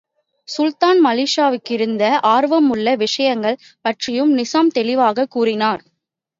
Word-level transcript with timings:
சுல்தான் 0.47 1.05
மாலிக்ஷாவுக்கிருந்த 1.05 2.03
ஆர்வமுள்ள 2.31 2.95
விஷயங்கள் 2.95 3.59
பற்றியும் 3.81 4.37
நிசாம் 4.37 4.73
தெளிவாகக் 4.73 5.31
கூறினார். 5.31 5.81